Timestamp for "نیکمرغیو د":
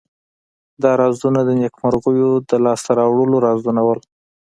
1.61-2.51